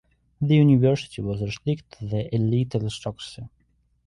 The 0.41 0.55
university 0.55 1.21
was 1.21 1.43
restricted 1.43 1.87
to 1.99 2.05
the 2.07 2.33
elite 2.35 2.73
aristocracy. 2.73 3.47